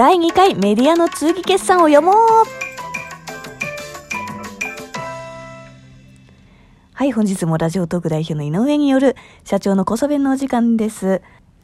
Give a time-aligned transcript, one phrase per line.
[0.00, 2.14] 第2回メディアの通期決算を読もう
[6.94, 11.20] はい、本日もラジオトーク代表の井上による社長のこそ弁のお時間です。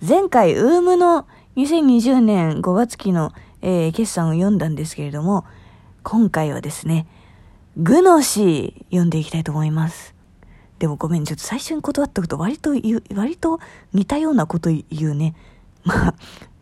[0.06, 1.26] 前回、ウームの
[1.56, 5.46] 2020年5月期の、えー決算を読んだんですけれども、
[6.02, 7.06] 今回はですね、
[7.78, 10.14] グノシー読んでいきたいと思います。
[10.78, 13.60] でもごめん、ちょっと最初に断ったこと割と言う、割と
[13.94, 15.34] 似たようなこと言うね。
[15.84, 16.14] まあ、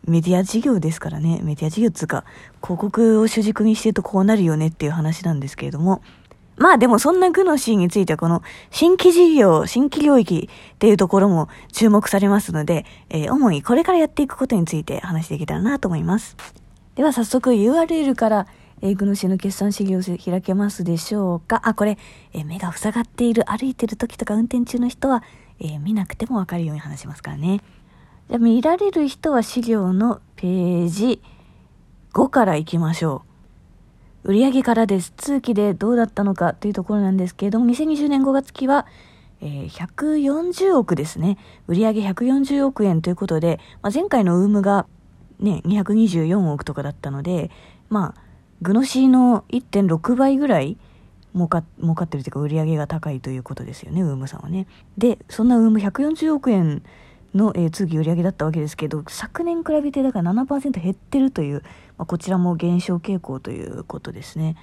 [0.07, 2.23] メディア事業ですからね、メディア事業っつうか、
[2.63, 6.01] 広告を主軸にしてるとこうなるよねっていう話なんですけれども、
[6.57, 8.41] まあでもそんなグノシーについてはこの
[8.71, 16.37] 新規事業、新規領域っていうところも注目されますので、えー主にこれからやっていくことについて話していけたらなと思います。
[16.95, 18.47] では早速 URL から、
[18.81, 21.61] えーグノシの決算資料を開けますでしょうか。
[21.65, 21.97] あ、これ、
[22.31, 25.23] えー目が塞がっている、歩いてる時とか運転中の人は、
[25.59, 27.59] えー見なくてもわかるように話しますからね。
[28.27, 31.21] じゃあ見られる人は資料のページ
[32.13, 33.23] 5から行きましょ
[34.23, 34.33] う。
[34.33, 35.13] 売上からです。
[35.15, 38.87] 通期でどうだったのかというところなんですけれども、2020年5月期は、
[39.41, 41.37] えー140億ですね。
[41.67, 44.87] 売上140億円ということで、まあ、前回のウームが
[45.39, 47.51] ね、224億とかだったので、
[47.89, 48.21] まあ、
[48.63, 50.77] グノシーの1.6倍ぐらい
[51.35, 54.65] 儲か儲かってるというか売り上げが高いということですよね、ウームさんはね。
[54.97, 56.81] で、そんなウーム140億円
[57.35, 61.61] の、えー通期売上だったわけですけど、昨年比べてだから7%減ってるという、
[61.97, 64.55] まあ、こちらも減少傾向ということですね。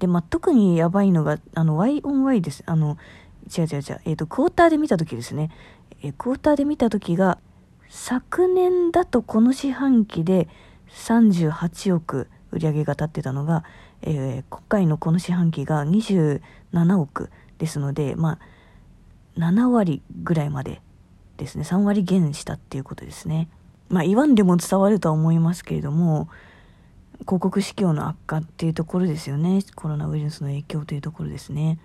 [0.00, 2.64] で、まあ、特にやばいのが、あの、Y on Y です。
[2.66, 2.98] あの、
[3.56, 5.50] 違う違う違う、えっ、と、クォーターで見たときですね。
[6.02, 7.38] えークォーターで見たときが、
[7.88, 10.48] 昨年だとこの四半期で
[10.92, 13.64] 38億売上が立ってたのが、
[14.02, 16.40] えー今回のこの四半期が27
[16.98, 18.38] 億ですので、ま
[19.36, 20.80] あ、7割ぐらいまで
[21.40, 23.48] ですね、3割減したっていうことですね。
[23.88, 26.28] まあ、言わんでも伝わるとは思いますけれども、
[27.20, 29.60] 広告市況の悪化っていうところですよね。
[29.74, 31.78] コロナウイルスの影響というところですね。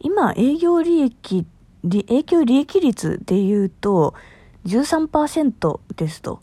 [0.00, 1.46] 今、営業利益、
[1.84, 4.14] 営業利益率で言うと、
[4.66, 6.40] 13%ですと。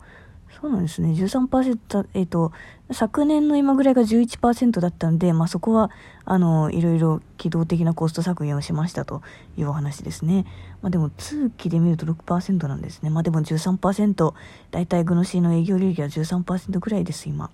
[0.60, 1.12] そうなんですね。
[1.12, 2.52] 13%、えっ、と、
[2.90, 5.90] 昨年の今ぐらいが11%だったんで、まあそこは、
[6.26, 9.22] あの、いろいろ機動的なコスト削減をしましたと
[9.56, 10.44] いうお話ですね。
[10.82, 13.08] まあでも、通期で見ると6%なんですね。
[13.08, 14.34] まあでも13%、
[14.70, 17.48] 大体グノシーの営業利益は13%ぐらいです、今。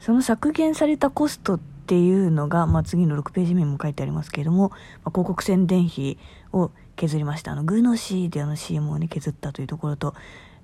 [0.00, 4.76] その削減されたコストっていうのが、まあ、次の6ページ目にも書いてありますけれども、ま
[5.06, 6.16] あ、広告宣伝費
[6.52, 7.52] を削りました。
[7.52, 10.14] あの、グーの C であの CM をね、削ったというところと、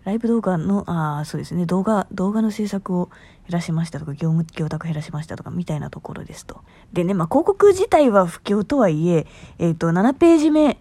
[0.09, 3.11] ライブ動画の、あ、そうですね、動画、動画の制作を
[3.47, 6.63] 減らしましたとか、業務、業託減らしましたとか、みたいなところですと。
[6.95, 9.27] でね、まあ、広告自体は不況とはいえ、
[9.59, 10.79] えっ、と、7ページ目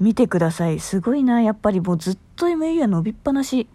[0.00, 0.80] 見てください。
[0.80, 3.68] すごいな、やっぱりもうずっと MAU は伸びっぱなし。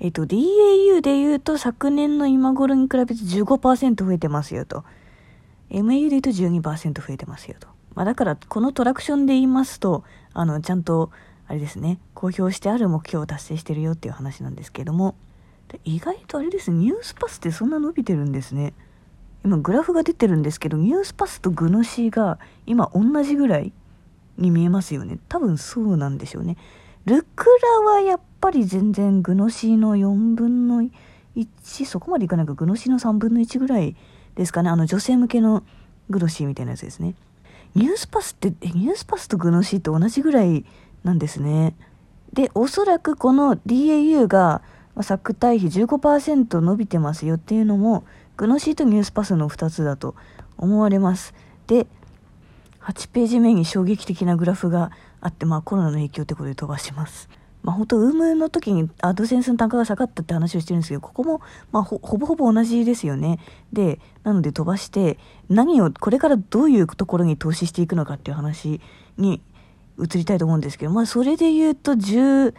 [0.00, 4.82] えっと、DAU で言うと昨年の今頃に比べて15%増えてますよと。
[5.70, 7.68] MAU で言うと12%増えてますよと。
[7.94, 11.10] まあだから、このトラクションで言いますと、あの、ちゃんと、
[11.52, 15.14] あれですね、公表してある目標を達成してるよっていう話なんですけども、
[15.84, 18.72] 意外とあれです、ニュースパスってそんな伸びてるんですね。
[19.44, 23.70] 今グラフが出てるんですけど、ニュースパスとグノシーが今同じぐらい
[24.38, 25.18] に見えますよね。
[25.28, 26.56] 多分そうなんでしょうね。
[27.04, 27.44] ルク
[27.84, 30.82] ラはやっぱり全然グノシーの4分の
[31.36, 33.94] 1、そこまでいかないか、グノシーの3分の1ぐらい
[34.36, 34.70] ですかね。
[34.70, 35.64] あの女性向けの
[36.08, 37.14] グノシーみたいなやつですね。
[37.74, 40.64] ニュースパスって、ニュースパスとグノシーって同じぐらい
[41.04, 41.74] なんですね。
[42.32, 44.62] で、おそらくこの DAU が、
[44.94, 48.04] まあ、作対比15%伸びてますよっていうのも、
[48.36, 50.14] グノシーとニュースパスの2つだと
[50.56, 51.34] 思われます。
[51.66, 51.86] で、
[52.80, 54.90] 8ページ目に衝撃的なグラフが
[55.20, 57.28] あって、まあコロナの影響ってことで飛ばします。
[57.62, 61.40] まあ本当、ウームの時にアドセンスの単価が下がったって話をしてるんですけど、ここも、
[61.70, 63.38] まあほほぼほぼ同じですよね。
[63.72, 68.80] で、なので飛ばして、何を、これからどういうところに投資していくのかっていう話
[69.16, 69.40] に
[69.98, 72.52] 移りたいと思うんですけど、まあそれで言うと12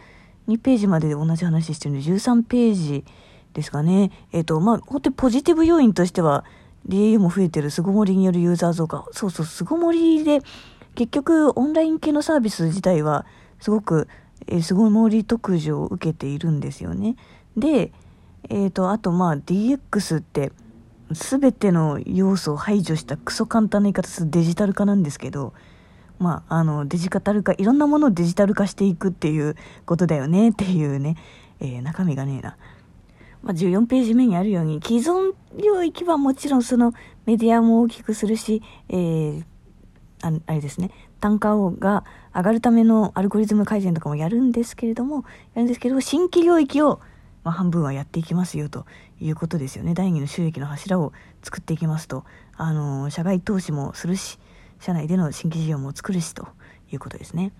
[0.62, 3.04] ページまでで同じ話してるんで、13ページ
[3.52, 4.10] ですかね。
[4.32, 6.44] えっ、と、まあ本当にポジティブ要因としては、
[6.88, 9.06] DAU も増えてる巣ごもりによるユーザー増加。
[9.12, 10.40] そうそう、巣ごもりで、
[10.94, 13.26] 結局オンライン系のサービス自体は
[13.58, 14.08] すごく、
[14.46, 17.16] え、巣ごもり特需を受けているんですよね。
[17.56, 17.92] で、
[18.48, 20.52] えっ、と、あとまあ DX って
[21.10, 25.54] 全ての要素を排除したクソ簡単な言い方するデジタル化なんですけど、
[26.18, 31.16] まあ、あの、デジタル化、いろんなものをデジタル化していくっていうことだよねっていうね、
[31.60, 32.56] えー中身がねえな。
[33.42, 36.92] まあ、14ページ目にあるように、既存領域はもちろんその
[37.26, 39.44] メディアも大きくするし、えー
[40.22, 40.90] ああれですね、
[41.20, 47.00] 単価をが上がるためのアルゴリズム改善とかもやるんですけれども、やるんですけど、新規領域を
[47.44, 48.86] まあ、半分はやっていきますよと
[49.20, 51.12] いうことですよね第2の収益の柱を
[51.42, 52.24] 作っていきますと、
[52.56, 54.38] あの社外投資もするし
[54.84, 56.46] 社内での新規事業も作るしと
[56.92, 57.52] いうことですね。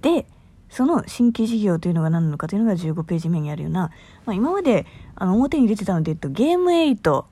[0.00, 0.26] で
[0.68, 3.90] その新規事業というのが何なのかというのが15ページ目にあるような、
[4.26, 7.24] まあ、今まであの表に出てたので言うとゲーム8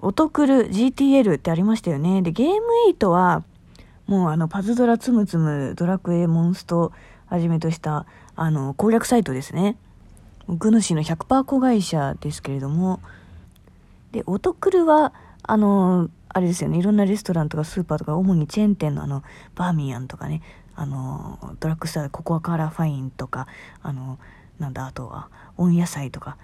[0.00, 2.22] オトクル GTL ってありましたよね。
[2.22, 2.60] でゲーム
[2.90, 3.44] 8は
[4.06, 6.92] もうあのパズドラつむつむドラクエモンスト
[7.26, 8.04] はじめとした
[8.34, 9.76] あの攻略サイトですね。
[10.48, 13.00] グヌシの100%子会社ですけれども。
[14.10, 16.78] でオトクルはあのあれですよね。
[16.78, 19.22] いろんなレストランとかスーパーとか主にチェーン店のあの
[19.54, 20.42] バーミヤンとかね。
[20.76, 23.46] あのドラッグストアでココアカーラファインとか
[23.82, 24.18] あの
[24.58, 26.36] なんだあとは温野菜とか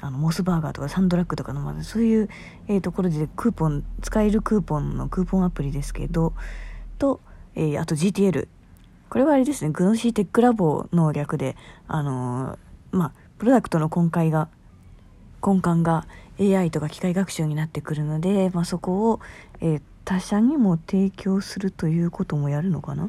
[0.00, 2.28] あのモスバーガーとかサンドラッグとかの、まあ、そういう、
[2.68, 6.34] えー、ところでクーポン使えるクーポンのクーポンアプリですけど
[6.98, 7.20] と、
[7.54, 8.48] えー、あと GTL
[9.08, 9.70] これはあれですね。
[9.70, 11.56] グノシーテックラボの略で
[11.86, 14.48] あのー、まあプロダクトの根幹が
[15.44, 16.06] 根幹が
[16.40, 19.20] AI とか機械学習になってくるので、まあ、そこを、
[19.60, 23.06] えー、他社にも提供するということもやるのかな？
[23.06, 23.08] っ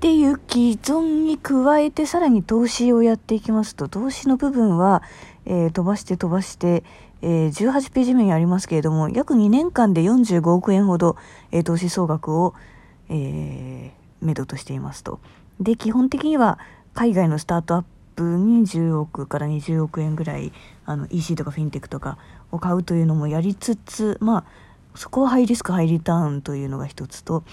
[0.00, 5.02] ていう既存に加えてさらに投資をやっていきますと投資の部分は、
[5.44, 6.84] えー、飛ばして飛ばして、
[7.20, 11.16] えー、18ページ目にありますけれども約2年間で45億円ほど、
[11.52, 12.54] えー、投資総額を、
[13.10, 15.20] えー、目処としていますと。
[15.60, 16.58] で基本的には
[16.94, 17.88] 海外のスタートアップ
[18.22, 20.52] に10億から20億円ぐらい
[20.86, 22.18] あの EC とかフィンテックとか
[22.50, 24.44] を買うというのもやりつつまあ
[24.94, 27.44] そこはハイリスクハイリターンというのが一つと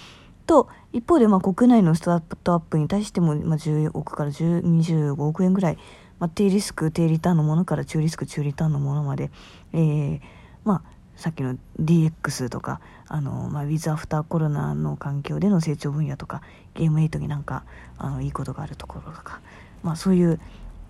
[0.45, 5.77] と一方でまあ国内のスタートアップに対してもまあ10億から25億円ぐらい、
[6.19, 9.29] まあ、低リスク低リターンのものから中リスク中リターンのものまで、
[9.73, 10.21] えー、
[10.63, 16.41] まあさっきの DX とかあの、まあ、ウィズ・アフターコロナの環境での成長分野とか
[16.75, 17.63] ゲームエイトになんか
[17.97, 19.41] あのいいことがあるところとか、
[19.83, 20.39] まあ、そういう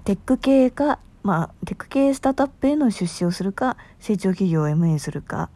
[0.03, 5.49] テック系か、まあ、テック系スタートアップへの出資をするか成長企業を MA するか、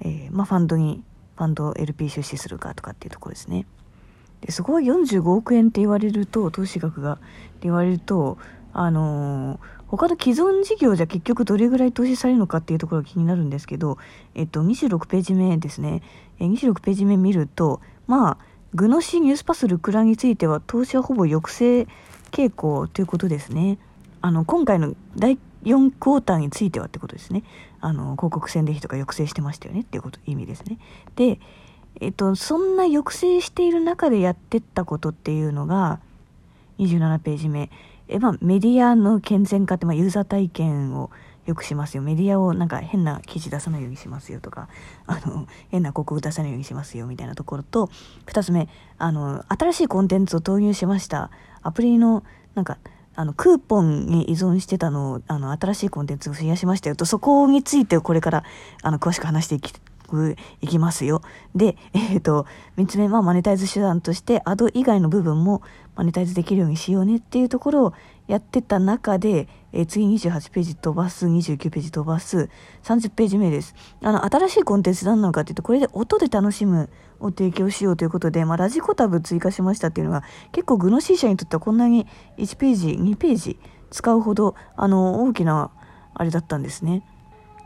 [0.00, 1.02] えー、まあ、ファンドに
[1.36, 3.66] ファンド LP 出資するかとかっていうところですね。
[4.40, 7.22] でそこは45億円って言われると投資額がって
[7.62, 8.38] 言われると
[8.72, 9.58] あのー、
[9.88, 13.96] 他の既存事業じゃ結局どれぐらい投資されるのかっていうところが気になるんですけど、
[14.34, 16.02] えっと、26ページ目ですね、
[16.38, 18.38] え26ページ目見るとまあ
[18.74, 21.86] グノシーニュースパスルクラについては投資はほぼ抑制
[22.30, 23.78] 傾向ということですね。
[24.20, 27.42] あの今回の第4クォーターについてはってことですね。
[27.80, 30.78] あの広告宣伝費とか抑制してましたよねっていうこと意味ですね。
[31.16, 31.38] で、
[32.00, 36.00] えっと、そんな抑制している中でやってったことっていうのが
[36.78, 37.70] 27ページ目。
[38.08, 41.10] えまあ、メディアの健全化って、まあ、ユーザー体験を
[41.46, 42.02] よくしますよ。
[42.02, 44.68] メディアをなんか変な記事出さないようにしますよとか、
[45.06, 47.88] あの、変な広告出さないようにしますよみたいなところと、
[48.26, 51.30] 2つ目、あの、新しいコンテンツを投入しました。
[51.62, 52.78] アプリの、なんか、
[53.14, 58.44] あの、クーポンに依存してたのを、あの、新しいコンテンツを増やしましたよと、そこについてこれから、
[58.82, 59.72] あの、詳しく話していき
[60.60, 61.22] いきますよ。
[61.54, 62.46] で、えっ、ー、と、
[62.76, 65.62] 3つ目はマネタイズ手段として、アド以外の部分も
[65.96, 67.92] マネタイズできるようにしようねっていうところを
[68.26, 72.48] やってた中で、えー、次28ページ飛ばす、29ページ飛ばす、
[72.82, 73.74] 30ページ目です。
[74.02, 76.88] あの、新しいコンテンツ何なのかっていうと、これで音で楽しむ
[77.20, 82.06] を提供しようということで、まあ、ラジコタブ追加しましたっていうのが、結構グノシー社にとってはこんなに
[82.38, 83.58] 1ページ、2ページ
[83.90, 85.70] 使うほど、あの、大きな、
[86.14, 87.02] あれだったんですね。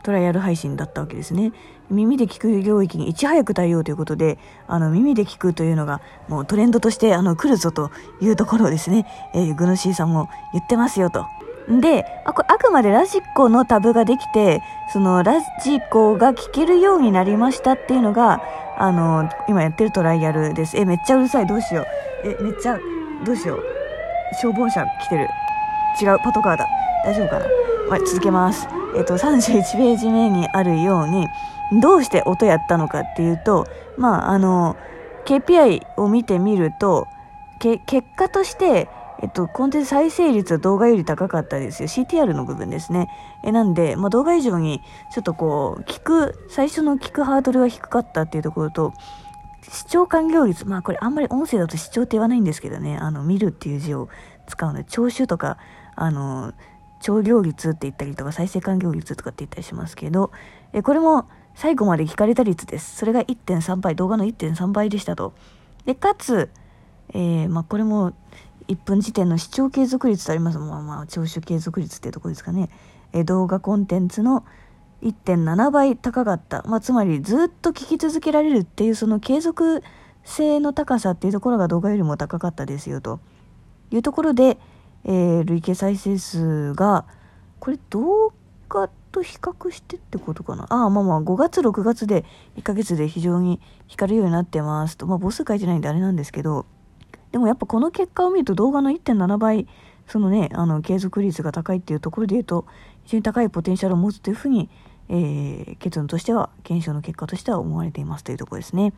[0.01, 1.51] トライアル配信だったわけですね。
[1.89, 7.91] 耳で聞く領域にいち早く対応ということで、あの、耳で聞くというのが、もうトレンドとして、あの、来るぞと
[8.21, 11.25] いうところをですね、えー、グノシーさんも言ってますよと。
[11.69, 18.41] で、あ、こあくまでラジコのタブができて、そのラジコが聞けるようになりましたっていうのが、
[18.77, 20.77] あの、今やってるトライアルです。
[20.77, 21.47] え、めっちゃうるさい。
[21.47, 22.27] どうしよう。
[22.27, 22.79] え、めっちゃ、
[23.23, 23.63] どうしよう。
[24.41, 25.27] 消防車来てる。
[26.01, 26.67] 違う、パトカーだ。
[27.05, 27.60] 大丈夫かな
[27.91, 28.69] はい、続けます。
[28.95, 31.27] えっと、31ページ目にあるように、
[31.81, 33.67] どうして音やったのかっていうと、
[33.97, 34.77] まあ、あの、
[35.25, 37.05] KPI を見てみると、
[37.59, 38.87] 結果として、
[39.21, 41.89] えっと、コンテンツ再生率は動画より高かったですよ。
[41.89, 43.09] CTR の部分ですね。
[43.43, 44.79] えなんで、まあ、動画以上に、
[45.13, 48.93] ちょっとこう、聞く、最初の聞くハードルが低かったっていうところと、
[49.69, 54.07] 視聴完了率、まあこれあんまり音声だと視聴って言わないんですけどね、あの、見るっていう字を
[54.47, 55.57] 使うので、聴取とか、
[55.97, 56.53] あの、
[57.01, 60.31] 聴業率って言ったりとか、再生完了率とかって言ったりしますけど、
[60.73, 62.95] えこれも、最後まで聞かれた率です。
[62.97, 65.33] それが1.3倍、動画の1.3倍でしたと。
[65.85, 66.49] で、かつ、
[67.13, 68.13] えー、まあ、これも
[68.67, 70.59] 1分時点の視聴継続率とあります。
[70.59, 72.69] まあまあ、聴取継続率っていうところですかね。
[73.13, 74.45] え、動画コンテンツの
[75.01, 76.63] 1.7倍高かった。
[76.63, 79.83] まあ、つまりずっと聞き続けられるっていうその継続
[80.23, 83.19] 性の高さっていうところが動画よりも高かったですよと
[83.89, 84.57] いうところで、
[85.05, 87.05] えー、累計再生数が
[87.59, 88.33] これ動
[88.69, 90.65] 画と比較してってことかな？
[90.69, 92.25] ああまあまあ5月6月で
[92.57, 95.05] 1ヶ月で非常に光るようになってますと。
[95.07, 96.65] まあ母数書いてないんであれなんですけど。
[97.31, 99.67] でもやっぱこの結果を見ると動画の1.7倍
[100.07, 102.65] そのねあの継続率が高いっていうところで言うと
[103.05, 104.69] 非常に高いポテンシャルを持つというふうに、
[105.07, 108.93] えー、結論としては検証の結果としては思われていますというところですね。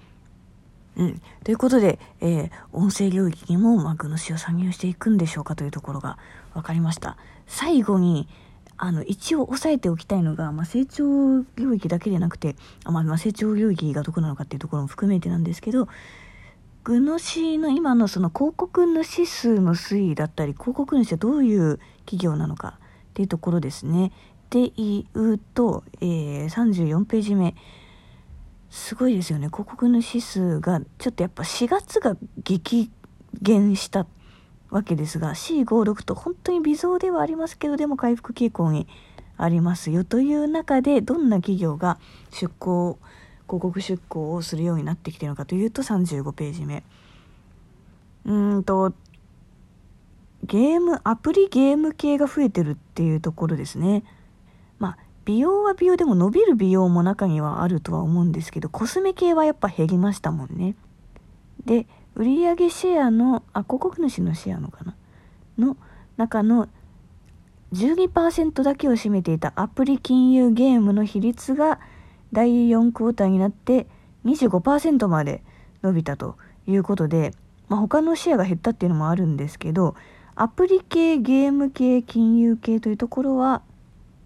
[0.95, 6.17] うん、ということで、えー、音声領域にも、まあ、グノシを参入していくんでしょうかというところが
[6.53, 7.17] 分かりました。
[7.47, 8.27] 最後に、
[8.77, 15.87] あの、一応押さえておきたいのが、まあ、成長領域だけでなくて、あまあ、まあ、成長領域がどこなのかっていうところも含めてなんですけど、
[16.83, 24.11] グノシーの今のその広告主数の推移だったり、広告主はどういう企業なのかっていうところですね。
[24.49, 27.55] で言うと、えー、34ページ目。
[28.73, 29.49] すごいですよね。
[29.49, 32.89] 広告主数が、ちょっとやっぱ4月が激
[33.39, 34.07] 減した
[34.71, 38.87] わけですが C56 と本当に微増ではありますけどでも回復傾向に
[39.37, 41.99] ありますよという中でどんな企業が
[42.31, 42.97] 出向
[43.45, 46.83] 広告出向をするようになってきてるのかというと35ページ目
[48.25, 48.93] うんと
[50.43, 54.03] ゲームアプリゲーム系が増えてるっていうところですね
[55.25, 60.75] 美容は美容でも伸びる美容も中にはあるとは思うんですけどコスメ系はやっぱ減りましたもんね。
[61.65, 64.95] で売上シェアのあ広告主のシェアのかな？
[65.57, 65.77] の
[66.17, 66.67] 中の
[67.73, 71.79] 12%だけを占めていたアプリ金融ゲームの比率が
[72.31, 73.87] 第4クォーターになって
[74.25, 75.43] 25%まで
[75.81, 76.37] 伸びたと
[76.67, 77.33] いうことで、
[77.67, 79.95] まあ、他のシェアが減ったっていうのもあるんですけど
[80.35, 83.61] アプリ系ゲーム系金融系というところは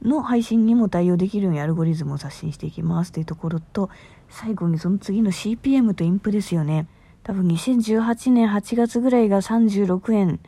[0.02, 3.90] の配信にも対応できるようにアルゴリズムを刷新していきますというところと
[4.30, 6.88] 最後にその次の CPM とインプですよね。
[7.24, 10.40] 多分2018年8月ぐらいが36円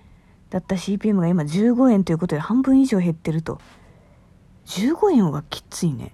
[0.49, 3.59] だった CPM が今15円ということで半分以上減ってると。
[4.65, 6.13] 15円はきついね。